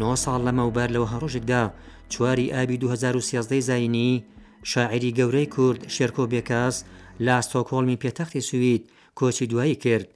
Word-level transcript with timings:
نۆ 0.00 0.12
ساڵ 0.22 0.38
لەمەوبەر 0.46 0.88
لەوە 0.94 1.06
هەڕۆژێکدا 1.12 1.62
چواری 2.12 2.52
ئابی 2.54 2.76
2013 2.82 3.60
زاینی 3.68 4.12
شاعری 4.62 5.12
گەورەی 5.18 5.46
کورد 5.56 5.80
شێرکۆ 5.94 6.24
بێکاس 6.32 6.76
لە 7.24 7.30
ئاستۆکۆڵمی 7.38 8.00
پێتەختی 8.02 8.46
سوید 8.50 8.82
کۆچی 9.18 9.46
دوایی 9.50 9.74
کرد 9.84 10.08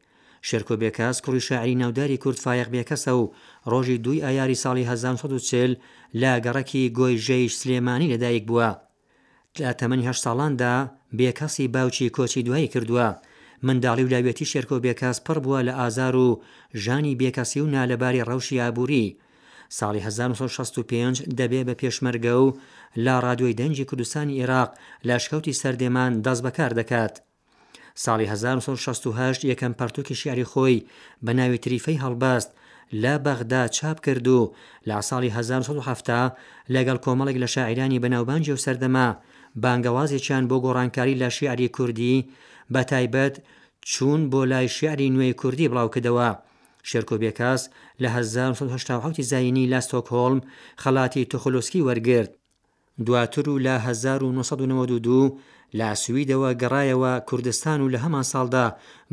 شێرکۆ 0.48 0.74
بێکاس 0.82 1.16
کوڕی 1.24 1.40
شاعری 1.48 1.74
ناوداری 1.74 2.20
کورد 2.22 2.38
فایق 2.44 2.68
بێکەسە 2.74 3.08
و 3.08 3.22
ڕۆژی 3.70 3.98
دوی 4.04 4.22
ئایاری 4.26 4.60
ساڵی 4.64 4.84
1940 4.88 5.74
لە 6.20 6.32
گەڕەکی 6.44 6.92
گۆی 6.98 7.20
ژەیش 7.26 7.52
سلێمانی 7.60 8.10
لەدایک 8.14 8.44
بووە 8.48 8.70
لە 9.62 9.70
تەمەنی 9.78 10.08
هە 10.08 10.14
ساڵاندا 10.24 10.74
بێکەسی 11.18 11.68
باوچی 11.74 12.12
کۆچی 12.16 12.42
دوایی 12.46 12.68
کردووە 12.72 13.08
منداڵی 13.66 14.04
ولاوێتی 14.08 14.50
شێرکۆ 14.52 14.76
بێکاس 14.84 15.16
پڕ 15.26 15.36
بووە 15.44 15.60
لە 15.68 15.72
ئازار 15.80 16.16
و 16.16 16.28
ژانی 16.84 17.18
بێکەسی 17.20 17.60
و 17.64 17.70
نالەباری 17.74 18.24
ڕەوشی 18.28 18.60
ئابووری 18.60 19.08
ساڵی 19.78 20.00
1965 20.06 21.20
دەبێ 21.38 21.60
بە 21.68 21.74
پێشمەرگە 21.80 22.34
و 22.44 22.46
لا 23.04 23.16
رادیۆی 23.26 23.56
دەنجی 23.60 23.88
کوردستانی 23.90 24.34
عێراق 24.40 24.70
لاشکەوتی 25.08 25.58
سەردێمان 25.62 26.12
دەست 26.24 26.42
بەکار 26.46 26.70
دەکات. 26.80 27.14
ساڵی 28.04 28.26
1968 28.32 29.40
یەکەم 29.50 29.72
پەرتوکی 29.78 30.14
شیعری 30.20 30.48
خۆی 30.52 30.84
بە 31.24 31.32
ناوی 31.38 31.62
تریفەی 31.64 32.00
هەڵباست 32.04 32.50
لە 33.02 33.14
بەغدا 33.24 33.62
چاپ 33.76 33.98
کرد 34.04 34.26
و 34.28 34.40
لا 34.88 34.98
ساڵی 35.08 35.28
1970 35.28 36.36
لەگەڵ 36.74 36.98
کۆمەڵێک 37.04 37.36
لە 37.42 37.48
شاعرانی 37.54 38.00
بەناوبانجی 38.02 38.52
و 38.54 38.62
سەردەما 38.64 39.06
بانگەوازێکیان 39.62 40.44
بۆ 40.50 40.56
گۆڕانکاری 40.64 41.18
لە 41.22 41.28
شیعری 41.36 41.68
کوردی 41.76 42.26
بە 42.72 42.80
تایبەت 42.90 43.34
چوون 43.92 44.20
بۆ 44.30 44.40
لای 44.52 44.68
شیعری 44.76 45.12
نوێی 45.14 45.34
کوردی 45.40 45.70
بڵاوکردەوە. 45.72 46.30
شێرکۆبیکاس 46.90 47.62
لە 48.02 48.08
1970 48.16 49.22
زینی 49.32 49.66
لا 49.72 49.80
ستۆکۆڵم 49.86 50.40
خەڵاتی 50.82 51.28
تۆخلۆسکی 51.30 51.84
وەرگرت 51.86 52.30
دواتر 53.06 53.44
و 53.50 53.58
لە 53.66 53.74
1992 53.88 55.38
لا 55.78 55.90
سویدەوە 56.02 56.50
گەڕایەوە 56.62 57.12
کوردستان 57.28 57.78
و 57.82 57.90
لە 57.94 57.98
هەمان 58.04 58.24
ساڵدا 58.32 58.64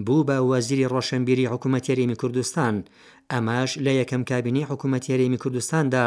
بوو 0.05 0.23
بە 0.27 0.37
وەزیری 0.51 0.89
ڕۆشنبیری 0.93 1.49
حکوومەتێریمی 1.53 2.19
کوردستان 2.21 2.75
ئەماش 3.33 3.71
لە 3.85 3.91
یەکەم 4.01 4.21
کابینی 4.29 4.67
حکوومەتێریمی 4.69 5.41
کوردستاندا 5.43 6.05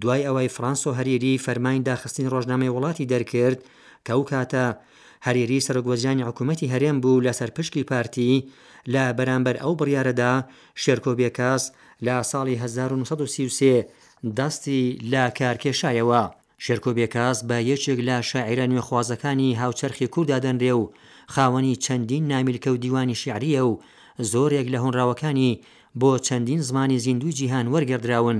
دوای 0.00 0.26
ئەوەی 0.26 0.50
فرانسۆ 0.56 0.90
هەریری 0.98 1.42
فەرمانی 1.44 1.82
داخستنی 1.90 2.32
ڕۆژنامەی 2.34 2.72
وڵاتی 2.76 3.08
دەرکرد 3.12 3.60
کە 4.06 4.12
ئەو 4.14 4.22
کاتە 4.32 4.64
هەریری 5.26 5.64
سەرگۆزیانی 5.66 6.26
حکوومەتی 6.28 6.70
هەرێم 6.74 6.96
بوو 7.02 7.24
لە 7.26 7.32
سەرپشکی 7.40 7.88
پارتی 7.90 8.34
لە 8.92 9.04
بەرامبەر 9.18 9.56
ئەو 9.62 9.72
بڕیارەدا 9.80 10.32
شێرکۆبێکاس 10.82 11.62
لە 12.06 12.16
ساڵی 12.30 12.56
1933 12.62 13.84
دەستی 14.38 14.80
لا 15.12 15.24
کارکێشایەوە 15.38 16.22
شێرکۆبێکاس 16.64 17.38
بە 17.48 17.56
یەکێک 17.70 17.98
لە 18.08 18.16
شاعرە 18.30 18.66
نوێخوازەکانی 18.72 19.56
هاوچەرخی 19.60 20.08
کووردادەنرێ 20.14 20.72
و 20.80 20.90
خاوەنی 21.34 21.80
چەندین 21.84 22.24
نامیلکە 22.32 22.68
و 22.72 22.76
دیوانی 22.84 23.16
شعریە 23.22 23.62
و 23.70 23.80
زۆرێک 24.32 24.66
لە 24.74 24.78
هۆنراوەکانی 24.84 25.52
بۆ 26.00 26.18
چەندین 26.20 26.60
زمانی 26.60 26.98
زیندوی 26.98 27.32
جیهان 27.32 27.66
وەرگەردراون 27.74 28.38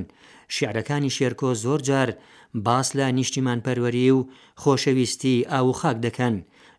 شیعرەکانی 0.57 1.11
شێرکۆ 1.19 1.51
زۆر 1.65 1.81
جار 1.89 2.11
باس 2.55 2.89
لە 2.99 3.07
نیشتیمان 3.19 3.61
پەروەری 3.67 4.11
و 4.17 4.27
خۆشەویستی 4.63 5.47
ئاو 5.53 5.73
خاک 5.73 5.97
دەکەن 6.07 6.35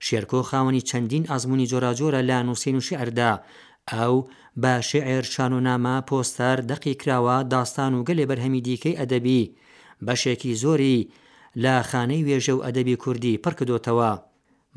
شێرکۆ 0.08 0.40
خاوەنی 0.50 0.82
چەندین 0.90 1.24
ئازمونی 1.32 1.68
جۆراجۆرە 1.72 2.22
لا 2.30 2.42
نووسین 2.48 2.76
و 2.76 2.80
شعردا 2.88 3.34
ئەو 3.92 4.16
بە 4.64 4.74
شعێر 4.90 5.24
شانۆنامە 5.34 5.96
پۆستەر 6.08 6.58
دەقی 6.72 6.94
کراوە 7.02 7.38
داستان 7.54 7.94
و 7.94 8.04
گەلێ 8.08 8.26
بەرهەمی 8.30 8.62
دیکەی 8.68 8.98
ئەدەبی 9.00 9.42
بەشێکی 10.08 10.54
زۆری 10.64 11.08
لە 11.64 11.74
خانەی 11.90 12.24
وێژە 12.28 12.50
و 12.56 12.64
ئەدەبی 12.66 12.96
کوردی 13.04 13.40
پڕکردۆتەوە 13.44 14.12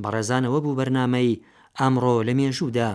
بەڕێزانەوە 0.03 0.59
بوو 0.63 0.77
بەرنامەی 0.79 1.41
ئەمڕۆ 1.81 2.15
لە 2.29 2.33
مێژوودا. 2.39 2.93